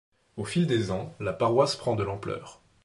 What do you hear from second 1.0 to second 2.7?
la paroisse prend de l'ampleur.